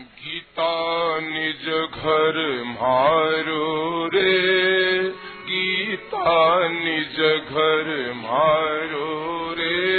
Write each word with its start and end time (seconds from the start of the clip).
गीता 0.00 1.18
निज 1.20 1.68
घर 1.94 2.62
मारो 2.66 4.06
रे। 4.06 4.40
गीता 5.20 6.68
निज 6.68 7.20
घर 7.48 8.12
मारो 8.16 9.54
रे। 9.58 9.90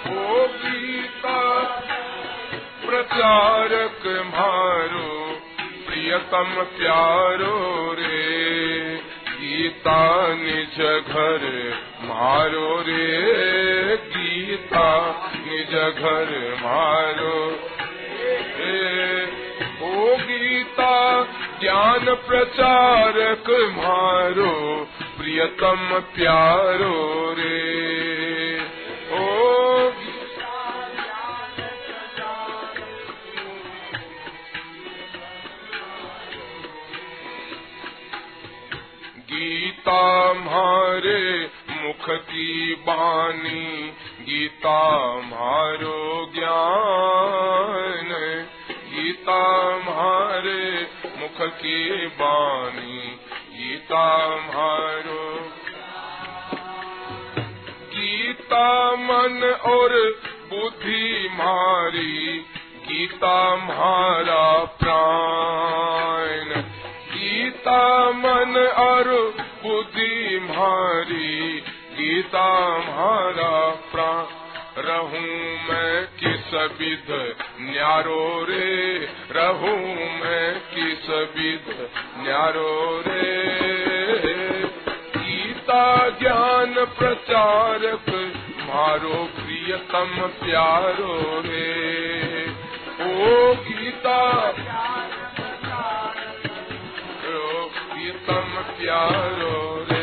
ओ 0.06 0.46
गीता 0.46 1.64
प्रचारक 2.86 4.24
मारो, 4.26 5.40
प्रियतम 5.86 6.62
प्यारो 6.78 7.96
रे। 7.98 8.41
गीता 9.62 10.28
निज 10.34 11.04
घर 11.08 11.72
मारो 12.02 12.80
रे 12.80 13.22
गीता, 13.96 15.10
निज 15.36 15.74
घर 15.74 16.56
मारो 16.62 17.60
रे। 18.58 19.22
ओ 19.82 20.16
गीता, 20.16 21.22
ज्ञान 21.60 22.14
प्रचारक 22.28 23.50
मारो, 23.76 24.88
प्रियतम 25.18 25.98
प्यारो 25.98 27.34
रे। 27.38 27.81
की 42.32 42.74
बानी, 42.74 43.92
गीता 44.20 45.18
मारो 45.18 46.30
ज्ञान। 46.34 48.08
गीता 48.94 49.42
मारे 49.78 50.88
मुख 51.18 51.48
की 51.48 52.06
बानी, 52.06 53.18
गीता 53.58 54.36
मारो 54.36 55.52
गीता 57.94 58.92
मन 58.92 59.58
और 59.66 59.90
बुद्धि 60.50 61.28
मारी, 61.32 62.38
गीता 62.88 63.56
मारा 63.56 64.64
प्राण। 64.64 65.21
गीता 72.42 72.78
मारा 72.78 73.70
प्राण। 73.70 74.24
रहूँ 74.82 75.58
मैं 75.68 76.06
किस 76.06 76.54
विध? 76.54 77.36
न्यारो 77.60 78.46
रे, 78.48 78.98
रहूँ 79.30 79.94
मैं 80.20 80.60
किस 80.60 81.10
विध? 81.10 81.90
न्यारो 82.18 83.04
रे। 83.06 83.42
गीता 85.16 86.08
ज्ञान 86.08 86.74
प्रचारक, 86.98 88.32
मारो 88.60 89.24
प्रियतम 89.24 90.26
प्यारो 90.26 91.42
रे। 91.46 91.82
ओ 93.00 93.54
गीता। 93.54 94.52
प्रियतम 97.76 98.62
प्यारो 98.80 99.86
रे। 99.90 100.01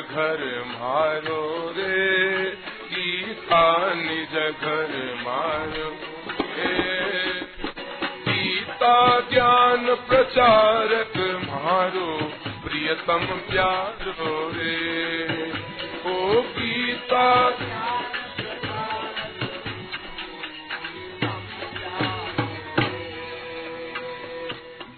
घर 0.00 0.64
मारो 0.66 1.74
रे, 1.76 2.50
गीता 2.92 3.94
निज 3.94 4.34
घर 4.60 5.14
मारो 5.22 5.96
रे। 6.40 7.20
गीता 8.28 9.20
ज्ञान 9.20 9.94
प्रचारक 9.94 11.12
मारो, 11.44 12.32
प्रियतम 12.68 13.26
प्यारो 13.26 14.52
रे। 14.54 15.10
ओ 16.06 16.42
गीता 16.42 17.50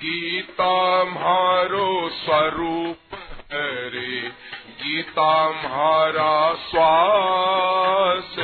गीता 0.02 1.04
मारो 1.04 2.08
स्वरूप 2.08 3.01
गीता 5.02 5.48
मारा 5.50 6.34
श्वास 6.54 8.34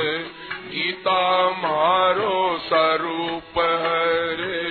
गीता 0.70 1.20
मारो 1.58 2.38
स्वरूप 2.58 3.58
है 3.82 4.34
रे 4.36 4.62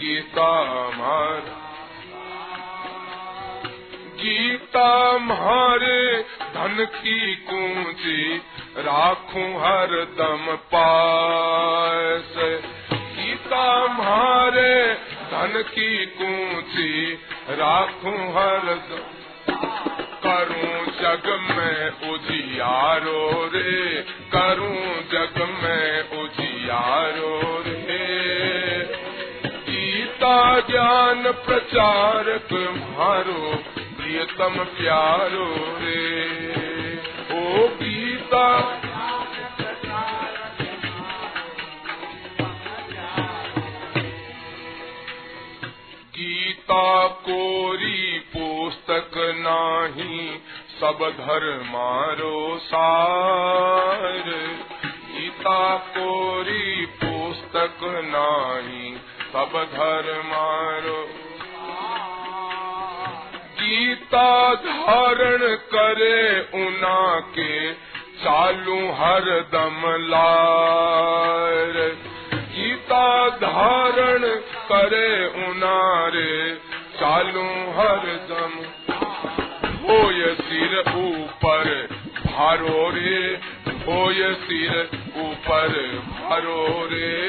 गीता 0.00 0.50
मारा 0.96 1.54
गीता 4.20 4.92
मारे 5.18 6.02
धन 6.56 6.84
की 6.96 7.34
कुंजी 7.48 8.36
राखू 8.78 9.46
हर 9.60 9.94
दम 10.18 10.44
पास। 10.74 12.34
गीता 12.92 13.70
मारे 13.94 14.76
धन 15.32 15.62
की 15.70 16.06
कुंजी 16.18 17.14
राखू 17.62 18.14
हर 18.36 18.74
दम 18.90 19.09
जग 21.10 21.26
में 21.26 22.10
उजियारो 22.10 23.50
रे, 23.54 24.02
करूँ 24.34 25.02
जग 25.12 25.34
में 25.62 26.10
उजियारो 26.22 27.64
रे। 27.66 28.08
गीता 29.44 30.60
ज्ञान 30.60 31.32
प्रचारक 31.32 32.52
मारो, 32.98 33.64
प्रियतम 33.78 34.64
प्यारो 34.64 35.78
रे। 35.80 36.20
ओ 37.32 37.68
गीता 37.68 38.76
गीता 46.14 47.06
कोरी 47.06 48.18
पुस्तक 48.18 49.10
नाही 49.16 50.40
सब 50.80 50.98
धर्मारो 51.18 52.58
सार। 52.58 54.28
गीता 55.06 55.76
कोरी 55.76 56.86
पुस्तक 56.86 57.80
नाही, 58.06 58.92
सब 59.32 59.56
धर्मारो 59.74 61.02
गीता 63.60 64.54
धारण 64.54 65.46
करे 65.74 66.40
उना 66.54 67.20
के 67.20 67.72
चालू 68.22 68.80
हर 68.92 69.28
दम 69.52 69.82
लार। 70.08 71.76
गीता 72.34 73.28
धारण 73.36 74.28
करे 74.70 75.08
उनारे, 75.46 76.54
चालू 76.96 77.48
हर 77.78 78.06
दम 78.30 78.60
होय 80.20 80.34
सिर 80.34 80.78
ऊपर, 80.96 81.88
भारो 82.26 82.90
रे। 82.90 83.40
होय 83.68 84.34
सिर 84.34 84.90
ऊपर, 85.16 85.68
भारो 85.98 86.88
रे। 86.92 87.20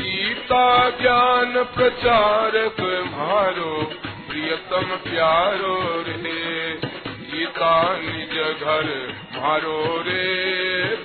गीता 0.00 0.90
ज्ञान 0.90 1.64
प्रचारक 1.64 2.76
मारो 3.12 3.92
प्रियतम 4.30 5.10
प्यारो 5.10 6.04
रे। 6.08 6.80
गीता 7.06 7.96
निज 8.00 8.38
घर 8.60 9.14
मारो 9.36 10.04
रे। 10.06 10.46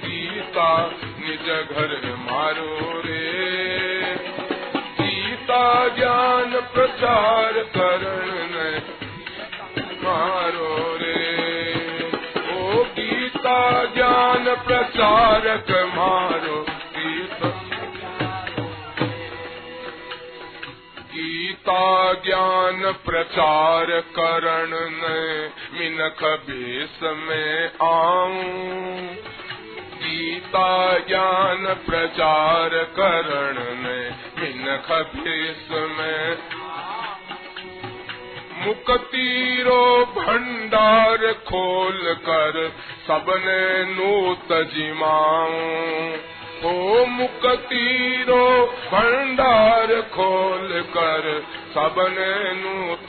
गीता 0.06 0.92
निज 1.20 1.50
घर 1.50 2.16
मारो 2.32 3.02
रे। 3.06 3.22
गीता 5.02 5.88
ज्ञान 5.88 6.62
प्रचार 6.74 7.54
करण 7.54 8.93
मारो 10.14 10.98
रे। 11.02 11.34
ओ 12.54 12.84
गीता 12.84 13.86
ज्ञान 13.86 14.56
प्रचारक 14.68 15.92
मारो। 15.96 16.66
गीता। 16.70 17.48
गीता 21.02 22.14
ज्ञान 22.14 22.92
प्रचार 23.06 23.86
करण 23.86 24.70
ने 24.74 25.48
मिनख 25.80 26.24
बेस 26.24 27.00
में 27.04 27.72
आऊँ। 27.84 28.54
गीता 30.00 30.98
ज्ञान 30.98 31.74
प्रचार 31.90 32.70
करण 32.70 33.56
ने 33.58 34.10
मिनख 34.42 34.92
बेस 34.92 35.68
में 35.72 36.38
मुक्ति 38.66 39.64
रो 39.68 40.06
भंडार 40.06 41.18
खोल 41.48 42.00
कर 42.30 42.72
सबने 43.08 43.86
नूत 43.86 44.54
जिमाऊं। 44.76 46.16
हो 46.64 47.06
मुक्ति 47.06 48.26
रो 48.30 48.46
भंडार 48.66 49.88
खोल 49.88 50.70
कर 50.98 51.44
सबने 51.74 52.54
नूत 52.54 53.00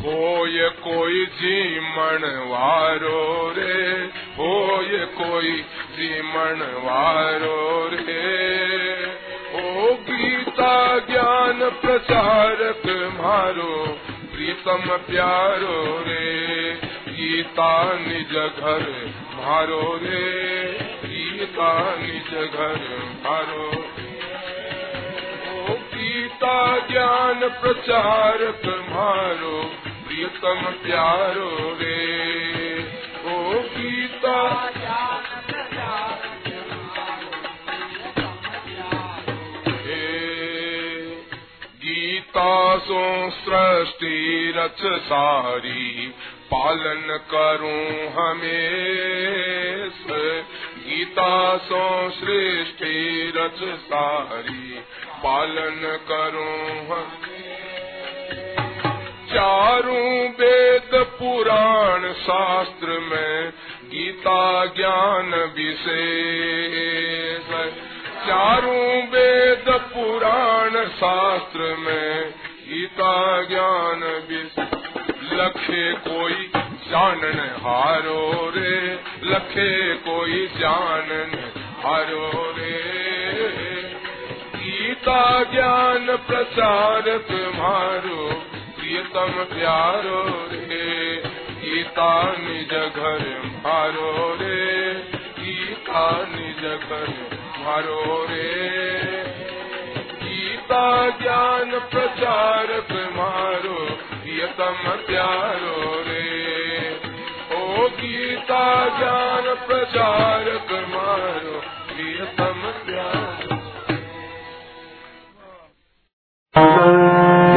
होय 0.00 0.68
कोई 0.68 1.24
जीमण 1.24 2.22
वारो 2.50 3.54
रे, 3.56 4.04
होय 4.38 4.98
कोई 5.18 5.52
जीमण 5.96 6.62
वारो 6.84 7.90
रे। 7.92 8.30
ओ 9.54 9.94
गीता 9.94 10.98
ज्ञान 10.98 11.58
प्रचारक 11.70 12.86
मारो 13.20 13.98
प्रीतम 14.40 14.84
प्यारो 14.96 16.04
रे, 16.06 16.74
गीता 17.08 17.72
निज 17.92 18.32
घर 18.32 18.84
मारो 19.34 20.00
रे, 20.02 20.30
गीता 21.04 21.96
निज 21.96 22.30
घर 22.50 22.78
मारो 23.24 23.70
गीता 25.92 26.78
ज्ञान 26.88 27.48
प्रचारक 27.48 28.66
मारो 28.66 29.60
प्रियतम 30.06 30.62
प्यारो 30.62 31.78
रे। 31.80 31.98
ओ 33.26 33.60
गीता 33.62 34.38
सो 42.78 43.30
सृष्टि 43.30 44.52
रच 44.56 45.02
सारी 45.02 46.14
पालन 46.54 47.20
करूँ 47.34 48.08
हमें 48.08 49.90
गीता 50.86 51.56
सो 51.56 52.10
सृष्टि 52.10 53.32
रच 53.36 53.78
सारी 53.78 54.80
पालन 55.24 55.98
करूँ 56.08 56.86
हमें 56.86 57.50
चारों 59.32 60.30
वेद 60.30 60.94
पुराण 60.94 62.12
शास्त्र 62.12 62.86
में 62.86 63.52
गीता 63.84 64.66
ज्ञान 64.66 65.52
विशेष। 65.56 67.50
चारों 68.30 69.02
वेद 69.02 69.64
पुराण 69.68 70.88
शास्त्र 70.88 71.58
में 71.58 72.30
गीता 72.68 73.42
ज्ञान 73.42 74.02
विशेष 74.28 75.32
लखे 75.32 75.92
कोई 75.92 76.50
जानन 76.88 77.60
हारो 77.66 78.52
रे, 78.56 78.98
लखे 79.22 79.94
कोई 79.94 80.46
जानन 80.46 81.52
हारो 81.84 82.54
रे। 82.58 82.82
गीता 84.56 85.44
ज्ञान 85.44 86.16
प्रचार 86.16 87.18
तुम्हारो, 87.18 88.44
प्रियतम 88.78 89.44
प्यारो 89.44 90.48
रे। 90.52 91.16
गीता 91.64 92.36
निज 92.38 92.72
घर 92.72 93.42
मारो 93.44 94.38
रे, 94.40 94.94
गीता 95.38 96.26
निज 96.30 96.80
घर 96.88 97.39
मारो 97.60 98.26
रे 98.30 99.24
गीता 100.22 100.84
ज्ञान 101.10 101.70
प्रचार 101.78 102.66
मारो 103.16 103.78
प्रियतम 104.10 104.88
प्यारो 105.06 105.82
रे। 106.06 106.24
ओ 107.56 107.88
गीता 107.88 108.64
ज्ञान 108.98 109.54
प्रचार 109.66 110.44
मारो 110.94 111.58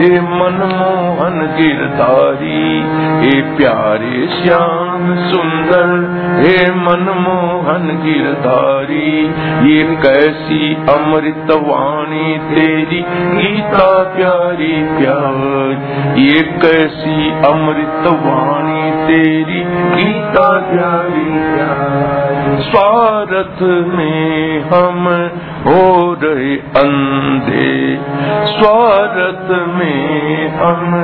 हे 0.03 0.21
मनमोहन 0.21 1.55
गिरधारी, 1.57 2.81
हे 3.21 3.57
प्यारे 3.57 4.27
श्याम 4.27 5.15
सुंदर, 5.15 5.91
हे 6.39 6.71
मनमोहन 6.71 8.01
गिरधारी, 8.03 9.25
ये 9.69 9.83
कैसी 9.95 10.75
अमृत 10.75 11.51
वाणी 11.51 12.37
तेरी 12.37 13.05
गीता 13.09 14.03
प्यारी 14.03 14.83
प्यार, 14.83 15.77
ये 16.17 16.41
कैसी 16.41 17.29
अमृत 17.31 18.07
वाणी 18.07 18.91
तेरी 18.91 19.63
गीता 19.95 20.51
प्यारी 20.59 21.55
प्यार। 21.55 22.13
स्वार्थ 22.61 23.61
में 23.95 24.61
हम 24.61 25.29
हो 25.65 26.17
रहे 26.23 26.55
अंधे, 26.55 27.99
स्वार्थ 28.45 29.51
में 29.51 30.47
हम 30.57 31.03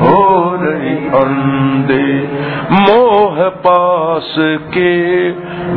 हो 0.00 0.56
रहे 0.60 0.96
अंधे। 1.24 2.28
मोह 2.72 3.48
पास 3.48 4.34
के 4.74 5.30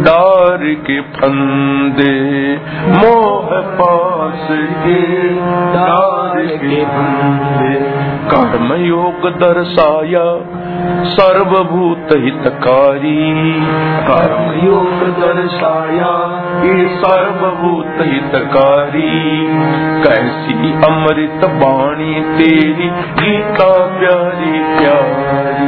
डार 0.04 0.60
के 0.62 1.02
फंदे, 1.02 2.56
मोह 2.88 3.50
पास 3.52 4.48
के 4.52 5.30
डार 5.74 6.46
के 6.46 6.86
फंदे। 6.86 8.04
कर्म 8.32 8.74
योग 8.74 9.30
दर्शाया, 9.30 10.26
सर्वभूत 11.04 12.08
हितकारी। 12.12 13.54
कर्म 14.08 14.68
योग 14.68 15.02
दर्शाया, 15.20 16.14
ये 16.64 16.88
सर्वभूत 16.88 17.98
हितकारी 18.24 19.48
कैसी 20.04 20.74
अमृत 20.74 21.44
वाणी 21.44 22.22
तेरी 22.22 22.90
गीता 22.90 24.00
प्यारी 24.00 24.60
प्यारी। 24.78 25.68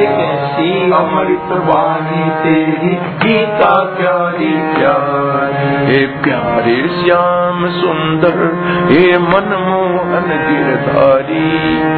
ये 0.00 0.06
कैसी 0.06 0.92
अमृत 0.92 1.52
वाणी 1.52 2.30
तेरी 2.30 2.94
गीता 2.94 3.84
प्यारी 3.84 4.52
प्यारी। 4.74 5.86
हे 5.86 6.06
प्यारे 6.06 6.88
श्याम 6.88 7.66
सुंदर 7.66 8.64
हे 8.90 9.18
मनमोहन 9.18 10.28
गिरधारी। 10.48 11.50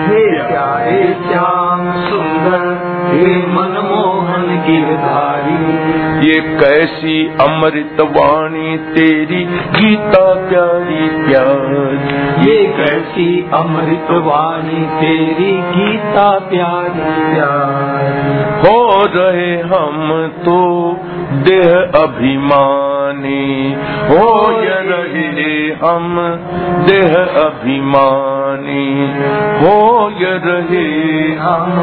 हे 0.06 0.42
प्यारे 0.42 1.16
श्याम 1.28 1.92
सुंदर 1.92 2.62
हे 3.12 3.46
मनमोहन 3.46 4.62
गिरधारी। 4.66 6.05
ये 6.16 6.40
कैसी 6.40 7.26
अमृत 7.26 7.96
वाणी 8.00 8.76
तेरी 8.76 9.44
गीता 9.44 10.34
प्यारी 10.34 11.08
प्यार। 11.08 11.98
ये 12.48 12.66
कैसी 12.66 13.50
अमृत 13.54 14.06
वाणी 14.10 14.86
तेरी 15.00 15.52
गीता 15.52 16.38
प्यारी 16.38 17.34
प्यार। 17.34 18.06
हो 18.66 19.02
रहे 19.14 19.56
हम 19.56 20.26
तो 20.38 20.92
देह 21.32 22.02
अभिमानी। 22.02 23.74
हो 24.08 24.50
य 24.62 24.66
रहे 24.66 25.88
हम 25.88 26.36
देह 26.86 27.14
अभिमानी। 27.44 29.06
हो 29.62 30.10
य 30.10 30.24
रहे 30.24 31.34
हम 31.34 31.82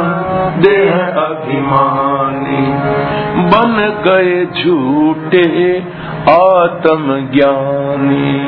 देह 0.59 0.93
अभिमानी। 1.07 2.73
बन 3.53 3.75
गए 4.05 4.45
झूठे 4.59 5.47
आत्म 6.29 7.29
ज्ञानी 7.33 8.39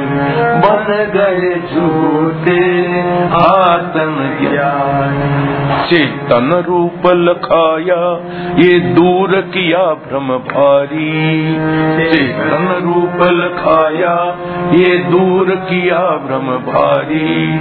बन 0.62 1.12
गए 1.13 1.55
झूठे 1.55 2.89
आत्म 3.36 4.15
ज्ञानी 4.39 5.55
चेतन 5.75 6.63
रूप 6.67 7.08
लखाया, 7.08 8.20
ये 8.58 8.79
दूर 8.79 9.41
किया 9.41 9.77
भ्रम 9.77 10.27
भारी। 10.27 11.55
चेतन 12.12 12.82
रूप 12.84 13.27
लखाया, 13.27 14.38
ये 14.72 14.98
दूर 14.98 15.55
किया 15.55 15.98
भ्रम 15.98 16.74
भारी। 16.74 17.60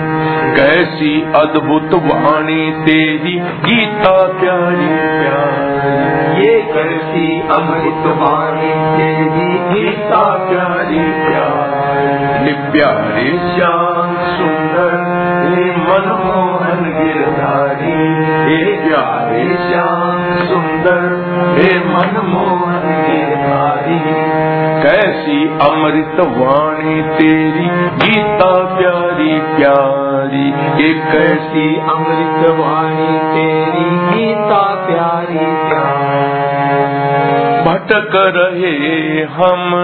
कैसी 0.56 1.22
अद्भुत 1.22 1.94
वाणी 1.94 2.70
तेरी, 2.70 3.38
गीता 3.40 4.22
प्यारी 4.40 4.96
प्यारी। 5.20 6.46
ये 6.46 6.60
कैसी 6.60 7.40
अमृत 7.40 8.16
वाणी 8.16 8.96
तेरी, 8.96 9.58
गीता 9.74 10.03
प्यारी 10.12 11.12
प्यारी 11.12 11.74
प्यारे 12.72 13.54
श्याम 13.54 14.16
सुंदर 14.16 14.92
हे 15.48 15.64
मनमोहन 15.76 16.84
गिरधारी 16.84 17.92
हे 18.44 18.88
प्यारे। 18.88 19.44
श्याम 19.56 20.36
सुंदर 20.48 21.24
हे 21.58 21.78
मनमोहन 21.78 22.82
गिरधारी 22.84 24.00
कैसी 24.82 25.48
अमृत 25.48 26.16
वाणी 26.20 27.02
तेरी, 27.02 27.68
गीता 28.04 28.78
प्यारी 28.78 29.40
प्यारी। 29.40 30.48
ये 30.82 30.94
कैसी 30.94 31.76
अमृत 31.76 32.50
वाणी 32.60 33.13
भटक 37.84 38.10
रहे 38.14 39.22
हम 39.22 39.74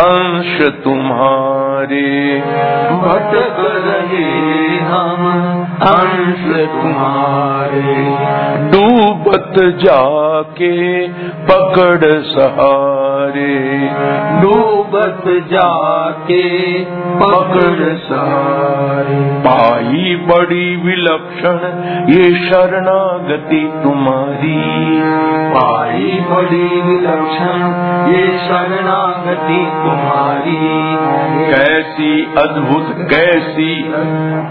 अंश 0.00 0.68
तुम्हारे। 0.84 2.40
भटक 2.90 3.56
रहे 3.86 4.76
हम 4.78 5.16
अंश 5.82 6.68
तुम्हारे। 6.68 8.16
डूबत 8.70 9.54
जाके 9.84 11.08
पकड़ 11.50 12.20
सहारे। 12.20 13.90
डूबत 14.86 15.22
जाके 15.52 16.42
पकड़ 17.20 17.96
सारे। 17.96 19.16
पाई 19.38 20.16
बड़ी 20.16 20.76
विलक्षण 20.76 21.58
ये 22.08 22.24
शरणागति 22.48 23.80
तुम्हारी। 23.82 24.58
पाई 25.50 26.24
बड़ी 26.30 26.80
विलक्षण 26.80 27.62
ये 28.12 28.26
शरणागति 28.38 29.62
तुम्हारी। 29.82 30.96
कैसी 31.52 32.34
अद्भुत 32.38 32.86
कैसी 33.10 33.84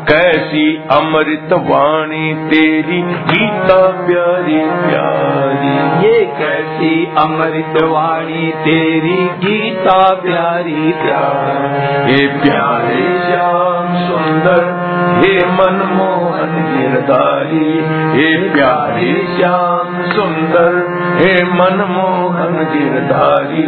कैसी 0.10 0.84
अमृत 0.92 1.54
वाणी 1.54 2.34
तेरी 2.34 3.02
गीता 3.02 3.82
प्यारी 4.08 4.60
प्यारी। 4.88 5.76
ये 6.08 6.20
कैसी 6.26 7.06
अमृत 7.18 7.84
वाणी 7.84 8.52
तेरी 8.52 9.30
गीता 9.46 10.14
प्यारी 10.26 10.94
प्यार। 10.94 12.10
ये 12.10 12.28
प्यारे 12.28 13.04
श्याम 13.28 13.88
सुंदर 14.08 14.85
हे 15.16 15.34
मनमोहन 15.52 16.54
गिरधारी 16.70 17.68
हे 18.16 18.28
प्यारे 18.54 19.14
श्याम 19.38 20.02
सुंदर, 20.06 20.76
हे 21.20 21.34
मनमोहन 21.44 22.58
गिरधारी 22.74 23.64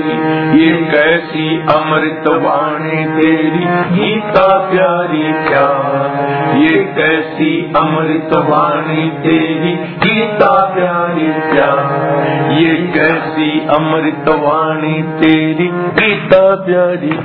ये 0.60 0.72
कैसी 0.92 1.46
अमृत 1.74 2.27
वाणी 2.44 3.06
तेरी, 3.16 3.66
गीता 3.96 4.48
प्यारी 4.72 5.24
प्यारी 5.48 6.63
ये 6.63 6.84
कैसी 6.98 7.51
अमृत 7.77 8.36
वाणी 8.50 9.10
तेरी, 9.24 9.74
गीता 10.04 10.54
प्यारी 10.75 11.32
प्यारी 11.51 12.62
ये 12.62 12.75
कैसी 12.94 13.50
अमृत 13.70 14.30
वाणी 14.44 15.01
तेरी, 15.20 15.72
गीता 16.00 16.44
प्यारी 16.66 17.20